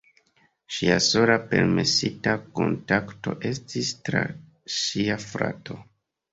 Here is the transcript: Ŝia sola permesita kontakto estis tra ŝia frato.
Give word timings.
Ŝia 0.77 0.95
sola 1.07 1.35
permesita 1.51 2.33
kontakto 2.61 3.37
estis 3.53 3.93
tra 4.09 4.27
ŝia 4.81 5.23
frato. 5.31 5.83